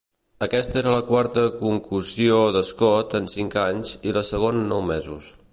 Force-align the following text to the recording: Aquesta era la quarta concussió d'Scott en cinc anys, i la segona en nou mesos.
Aquesta 0.45 0.79
era 0.79 0.93
la 0.93 1.03
quarta 1.09 1.43
concussió 1.59 2.41
d'Scott 2.57 3.15
en 3.23 3.31
cinc 3.37 3.61
anys, 3.67 3.95
i 4.11 4.19
la 4.21 4.29
segona 4.35 4.65
en 4.65 4.71
nou 4.77 4.87
mesos. 4.95 5.35